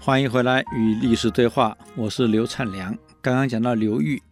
[0.00, 2.96] 欢迎回来与历史对话，我是刘灿良。
[3.20, 4.22] 刚刚讲到刘裕，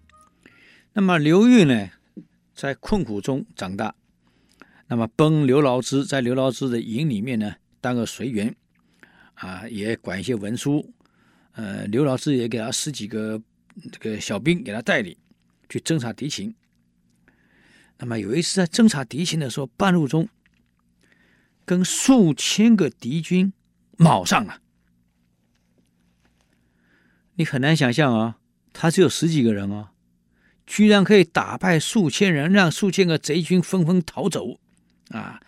[0.95, 1.91] 那么刘裕呢，
[2.55, 3.95] 在困苦中长大，
[4.87, 8.55] 那么崩刘牢之在刘牢之的营里面呢当个随员，
[9.35, 10.95] 啊，也管一些文书，
[11.53, 13.43] 呃，刘牢之也给他十几个
[13.93, 15.15] 这个小兵给他带领
[15.69, 16.55] 去侦察敌情。
[17.99, 20.29] 那么有一次在侦察敌情的时候，半路中
[21.67, 23.53] 跟数千个敌军
[23.99, 24.61] 卯上了。
[27.37, 28.39] 你很难想象啊，
[28.73, 29.93] 他只有十几个人啊，
[30.67, 34.59] 居然可以打败数千人，让数千个贼军纷纷逃走，
[35.11, 35.41] 啊，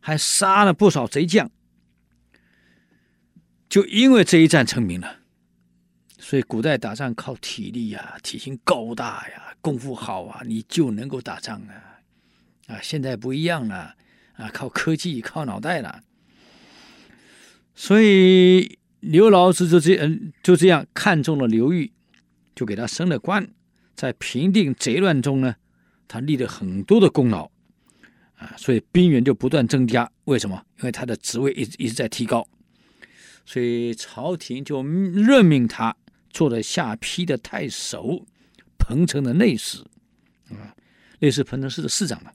[0.00, 1.50] 还杀了不少贼将，
[3.68, 5.20] 就因为这一战成名了。
[6.18, 11.98] 所以古代打仗靠体力呀、体型高大呀，功夫好啊，你就能够打仗啊，
[12.68, 13.96] 啊，现在不一样了，
[14.34, 16.02] 啊，靠科技，靠脑袋了，
[17.74, 18.78] 所以。
[19.02, 21.90] 刘牢之就这嗯就这样看中了刘裕，
[22.54, 23.52] 就给他升了官，
[23.96, 25.56] 在平定贼乱中呢，
[26.06, 27.50] 他立了很多的功劳，
[28.36, 30.08] 啊，所以兵员就不断增加。
[30.26, 30.64] 为什么？
[30.78, 32.46] 因为他的职位一直一直在提高，
[33.44, 35.96] 所以朝廷就任命他
[36.30, 38.24] 做了下邳的太守，
[38.78, 39.80] 彭城的内史，
[40.50, 40.76] 啊，
[41.18, 42.32] 类似彭城市的市长了。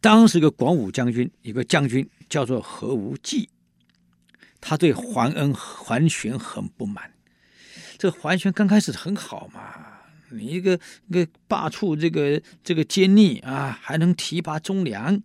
[0.00, 3.50] 当时一个广武将军，一个将军叫做何无忌。
[4.66, 7.12] 他对桓恩、桓玄很不满。
[7.98, 9.60] 这桓玄刚开始很好嘛，
[10.30, 15.20] 你一个一个罢黜这个这个奸佞啊，还能提拔忠良，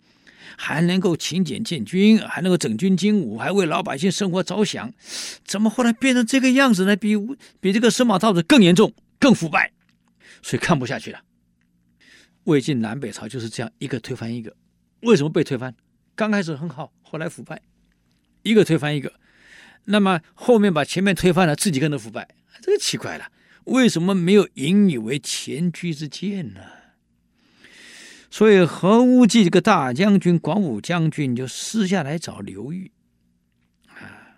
[0.57, 4.91] 还能够勤俭建军，还能够整军经武，还为老百姓生活着想，
[5.45, 6.97] 怎么后来变成这个样子呢？
[6.97, 7.15] 比
[7.61, 9.71] 比这个司马道子更严重、更腐败，
[10.41, 11.21] 所以看不下去了。
[12.43, 14.53] 魏晋南北朝就是这样一个推翻一个。
[15.03, 15.73] 为什么被推翻？
[16.13, 17.61] 刚开始很好，后来腐败，
[18.43, 19.13] 一个推翻一个。
[19.85, 22.29] 那么后面把前面推翻了，自己跟着腐败，
[22.61, 23.31] 这个奇怪了。
[23.65, 26.61] 为什么没有引以为前车之鉴呢？
[28.31, 32.91] 所以何无忌这个大将军、广武将军就私下来找刘裕，
[33.87, 34.37] 啊，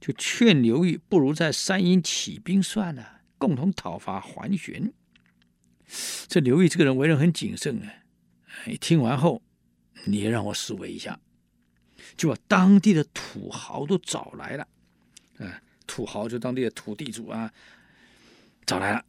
[0.00, 4.92] 就劝刘裕不如在山阴起兵算了，共同讨伐桓玄。
[6.26, 7.92] 这刘裕这个人为人很谨慎啊，
[8.66, 9.40] 你听完后，
[10.04, 11.20] 你也让我思维一下，
[12.16, 14.66] 就把当地的土豪都找来了。
[15.38, 17.52] 啊，土豪就当地的土地主啊，
[18.66, 19.04] 找来了。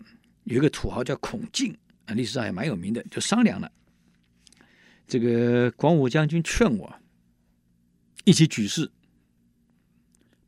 [0.46, 1.76] 有一个土豪叫孔敬
[2.06, 3.72] 啊，历史上也蛮有名的，就商量了。
[5.08, 6.96] 这个广武将军劝我
[8.26, 8.92] 一起举事，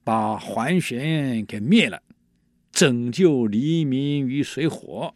[0.03, 2.01] 把桓玄给灭了，
[2.71, 5.15] 拯救黎民于水火，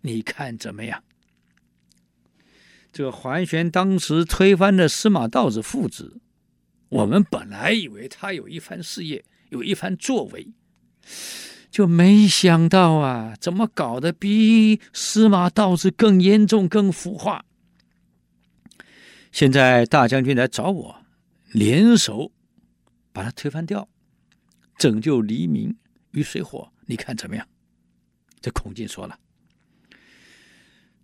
[0.00, 1.02] 你看怎么样？
[2.92, 6.20] 这个桓玄当时推翻了司马道子父子，
[6.88, 9.24] 我们本来以为他有一番事业。
[9.50, 10.48] 有一番作为，
[11.70, 17.44] 就没想到啊，怎么搞得比司马道子更严重、更腐化？
[19.32, 21.04] 现在大将军来找我，
[21.52, 22.30] 联手
[23.12, 23.88] 把他推翻掉，
[24.78, 25.76] 拯救黎民
[26.12, 27.46] 于水火，你看怎么样？
[28.40, 29.18] 这孔敬说了，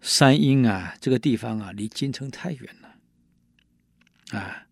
[0.01, 4.67] 山阴啊，这个地方啊，离京城太远了，啊，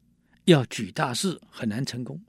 [0.45, 2.21] 要举大事很难成功。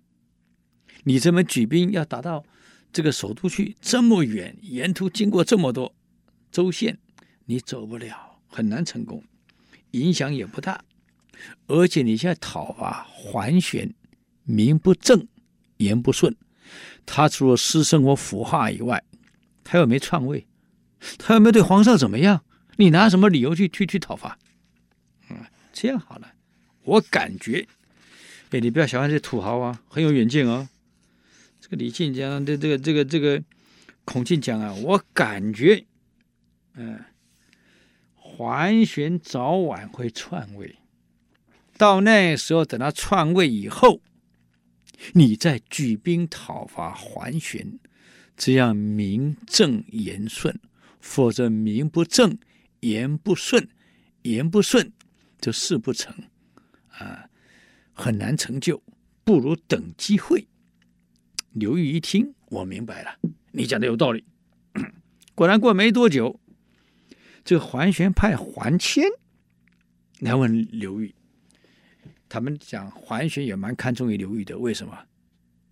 [1.03, 2.43] 你这么举兵要打到
[2.91, 5.93] 这个首都去，这么远，沿途经过这么多
[6.51, 6.97] 州县，
[7.45, 9.23] 你走不了，很难成功，
[9.91, 10.83] 影响也不大。
[11.67, 13.93] 而且你现在讨伐桓玄，
[14.43, 15.25] 名不正
[15.77, 16.35] 言不顺，
[17.05, 19.01] 他除了私生活腐化以外，
[19.63, 20.45] 他又没篡位，
[21.17, 22.43] 他又没对皇上怎么样，
[22.75, 24.37] 你拿什么理由去去去讨伐？
[25.29, 25.37] 嗯，
[25.71, 26.33] 这样好了，
[26.83, 27.65] 我感觉，
[28.49, 30.67] 哎，你不要小看这土豪啊，很有远见啊。
[31.69, 33.43] 李靖讲的这个这个这个
[34.03, 35.85] 孔庆讲啊，我感觉，
[36.73, 36.99] 嗯，
[38.15, 40.77] 桓玄早晚会篡位，
[41.77, 44.01] 到那时候等他篡位以后，
[45.13, 47.79] 你再举兵讨伐桓玄，
[48.35, 50.55] 这样名正言顺；
[50.99, 52.37] 否则名不正
[52.79, 53.69] 言不顺，
[54.23, 54.91] 言不顺
[55.39, 56.15] 就事不成，
[56.89, 57.29] 啊，
[57.93, 58.81] 很难成就，
[59.23, 60.47] 不如等机会。
[61.51, 63.17] 刘裕一听，我明白了，
[63.51, 64.23] 你讲的有道理。
[65.35, 66.39] 果然过没多久，
[67.43, 69.03] 这个桓玄派桓谦
[70.19, 71.15] 来问刘裕，
[72.27, 74.97] 他们讲桓玄也蛮看重于刘裕的，为什么？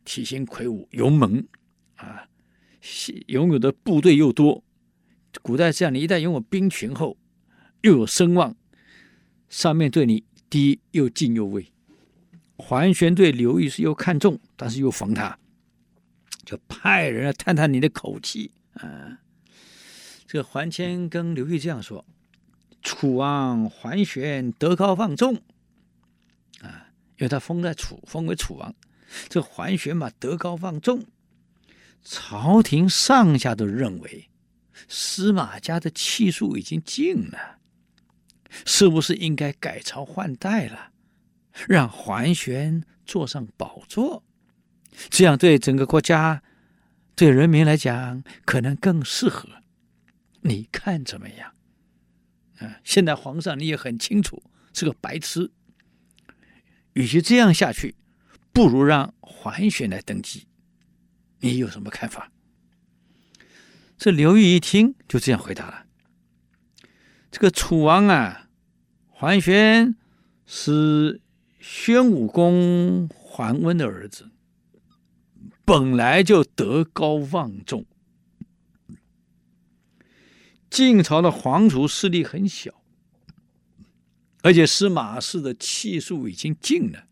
[0.04, 1.46] 体型魁梧，勇猛
[1.96, 2.28] 啊，
[3.28, 4.64] 拥有的部队又多。
[5.42, 7.18] 古代这样，你一旦拥有兵权后，
[7.82, 8.56] 又有声望，
[9.50, 11.72] 上面对你第一又敬又畏。
[12.56, 15.38] 桓玄对刘裕是又看重，但是又防他。
[16.48, 19.20] 就派人来探探你的口气啊。
[20.26, 22.06] 这个桓谦跟刘裕这样说
[22.82, 25.36] ：“楚王桓玄德高望重
[26.62, 28.74] 啊，因为他封在楚，封为楚王。
[29.28, 31.06] 这桓玄嘛，德高望重，
[32.02, 34.30] 朝廷上下都认为
[34.88, 37.60] 司马家的气数已经尽了，
[38.66, 40.92] 是不是应该改朝换代了，
[41.68, 44.24] 让桓玄坐上宝座？
[45.10, 46.42] 这样对整个国家、
[47.16, 49.50] 对人民来讲，可能更适合。”
[50.42, 51.54] 你看怎么样？
[52.60, 54.42] 啊，现在皇上你也很清楚
[54.74, 55.52] 是个白痴。
[56.94, 57.96] 与其这样下去，
[58.52, 60.48] 不如让桓玄来登基。
[61.40, 62.32] 你有什么看法？
[63.98, 65.86] 这刘裕一听就这样回答了
[67.30, 68.48] ：“这个楚王啊，
[69.08, 69.96] 桓玄
[70.46, 71.22] 是
[71.60, 74.32] 宣武公桓温的儿子，
[75.68, 77.86] 本来就德高望重。”
[80.72, 82.82] 晋朝的皇族势力很小，
[84.44, 87.04] 而且司马氏的气数已经尽了。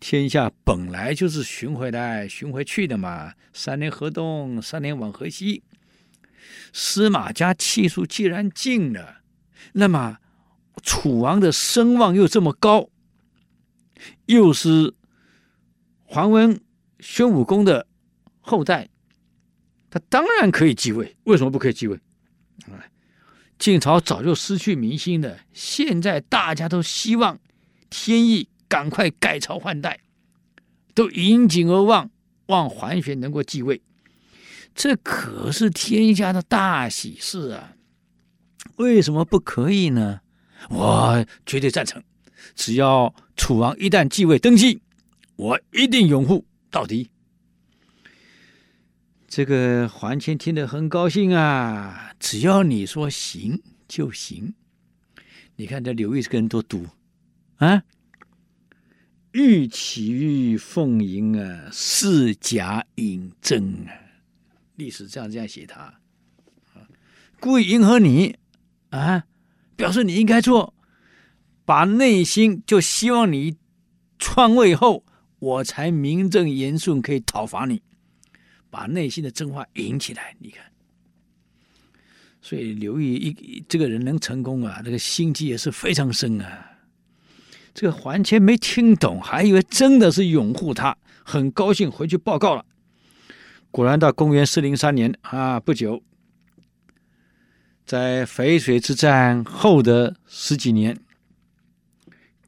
[0.00, 5.62] 天下本来就是巡回来巡回去的嘛，三年河东，三年往河西。
[6.72, 9.22] 司马家气数既然尽了，
[9.74, 10.18] 那么
[10.82, 12.90] 楚王的声望又这么高，
[14.26, 14.94] 又是
[16.16, 16.58] 桓温、
[16.98, 17.86] 宣武公的
[18.40, 18.88] 后代。
[19.90, 21.94] 他当然可以继位，为什么不可以继位？
[22.70, 22.80] 啊，
[23.58, 27.38] 晋朝早就失去民心了，现在大家都希望
[27.90, 30.00] 天意赶快改朝换代，
[30.94, 32.10] 都引颈而望，
[32.46, 33.82] 望桓玄能够继位，
[34.74, 37.74] 这可是天下的大喜事啊！
[38.76, 40.20] 为什么不可以呢？
[40.70, 42.02] 我绝对赞成，
[42.54, 44.80] 只要楚王一旦继位登基，
[45.36, 47.10] 我一定拥护到底。
[49.28, 52.12] 这个桓谦听得很高兴啊！
[52.18, 54.54] 只要你说行就行。
[55.56, 56.86] 你看这刘玉这个人多毒
[57.56, 57.82] 啊！
[59.32, 63.92] 欲起欲奉迎啊，是假引真啊！
[64.76, 66.00] 历史这样这样写他，
[67.40, 68.36] 故意迎合你
[68.90, 69.24] 啊，
[69.74, 70.74] 表示你应该做，
[71.64, 73.56] 把内心就希望你
[74.18, 75.05] 篡位后，
[75.38, 77.82] 我才名正言顺可以讨伐你。
[78.68, 80.62] 把内心的真话引起来，你看，
[82.42, 86.72] 所以刘裕一这个人能成功啊，这个心机也是非常深啊。
[87.72, 90.94] 这个桓谦没听懂，还以为真的是拥护他，
[91.24, 92.66] 很高兴回去报告了。
[93.70, 96.02] 果然到公元四零三年啊，不久，
[97.86, 100.98] 在淝水之战后的十几年，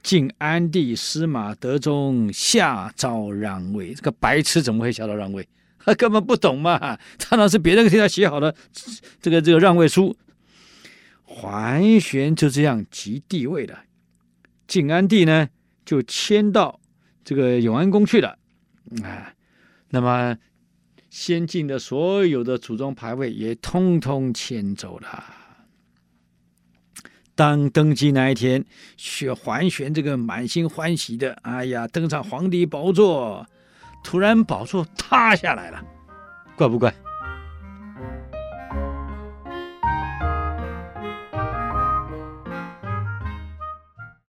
[0.08, 5.46] 晋安帝司马德宗下诏让位，这个白痴怎么会下诏让位？
[5.80, 8.54] 他根本不懂嘛， 他那是别人替他写好的
[9.20, 10.16] 这个这个让位书。
[11.24, 13.80] 桓玄就这样即帝位了，
[14.66, 15.50] 晋安帝呢
[15.84, 16.80] 就迁到
[17.22, 18.38] 这个永安宫去了，
[19.02, 19.34] 啊，
[19.90, 20.38] 那么
[21.10, 25.34] 先进的所有的祖宗牌位也通通迁走了。
[27.38, 28.64] 当登基那一天，
[28.96, 33.46] 学桓玄这个满心欢喜的，哎呀，登上皇帝宝座。
[34.02, 35.80] 突然宝座塌下来了，
[36.56, 36.92] 怪不怪？